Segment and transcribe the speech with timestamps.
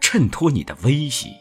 [0.00, 1.36] 衬托你的威仪，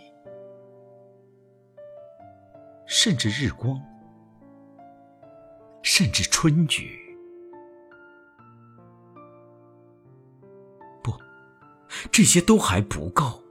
[2.88, 3.82] 甚至日光，
[5.82, 7.00] 甚至春雨。
[11.04, 11.14] 不，
[12.12, 13.44] 这些都还不够，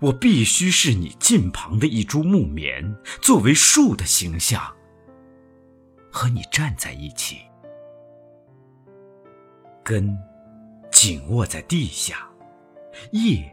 [0.00, 4.74] 我必须是你近旁的一株木棉，作为树的形象。
[6.16, 7.38] 和你站在一起，
[9.82, 10.16] 根
[10.92, 12.28] 紧握在地下，
[13.10, 13.52] 叶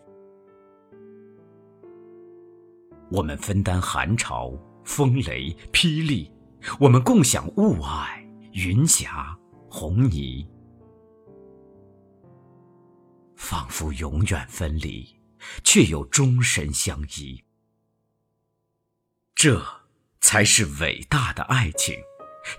[3.11, 6.31] 我们分担寒潮、风雷、霹雳，
[6.79, 8.07] 我们共享雾霭、
[8.53, 9.37] 云霞、
[9.69, 10.47] 红霓，
[13.35, 15.05] 仿佛永远分离，
[15.61, 17.43] 却又终身相依。
[19.35, 19.61] 这
[20.21, 21.93] 才是伟大的爱情，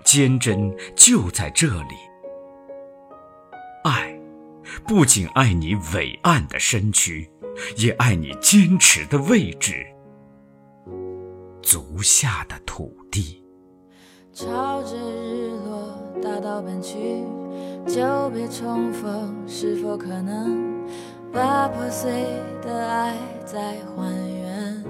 [0.05, 1.94] 坚贞就在这里。
[3.84, 4.20] 爱，
[4.87, 7.31] 不仅爱你伟岸的身躯，
[7.78, 9.87] 也爱你坚持的位置，
[11.72, 13.43] 足下的土地。
[14.31, 17.25] 朝着日落大道奔去，
[17.87, 20.84] 久别重逢，是否可能
[21.33, 22.27] 把破碎
[22.60, 23.16] 的爱
[23.47, 24.84] 再还原？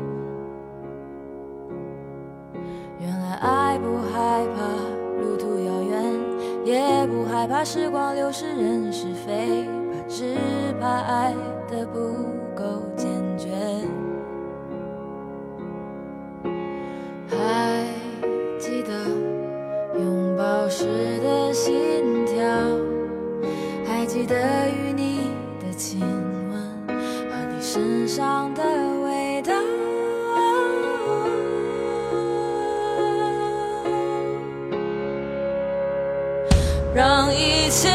[2.99, 6.21] 原来爱不害怕路途遥远。
[6.65, 10.37] 也不害怕时光流逝，人是非，怕只
[10.81, 11.33] 怕爱
[11.71, 12.01] 的不
[12.57, 12.83] 够
[18.63, 18.93] 记得
[19.99, 20.85] 拥抱时
[21.19, 22.45] 的心跳，
[23.85, 24.37] 还记得
[24.69, 26.97] 与你的亲吻
[27.29, 28.63] 和你身上的
[29.05, 29.53] 味道。
[36.95, 37.89] 让一切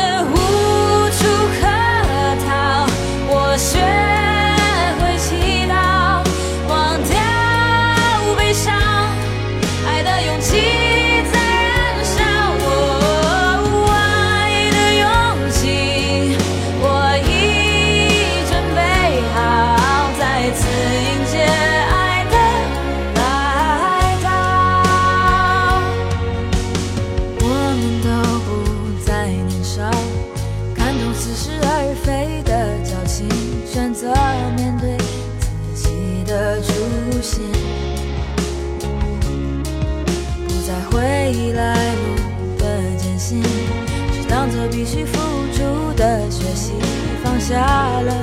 [44.69, 45.17] 必须付
[45.53, 46.73] 出的学习，
[47.23, 47.55] 放下
[48.01, 48.13] 了